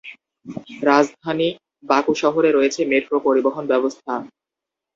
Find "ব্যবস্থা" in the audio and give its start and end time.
3.71-4.13